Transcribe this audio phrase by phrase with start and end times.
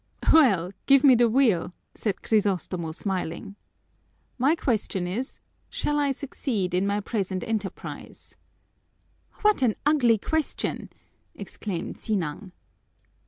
[0.33, 3.55] "Well, give me the wheel," said Crisostomo, smiling.
[4.39, 5.39] "My question is,
[5.69, 8.35] 'Shall I succeed in my present enterprise?'"
[9.43, 10.89] "What an ugly question!"
[11.35, 12.51] exclaimed Sinang.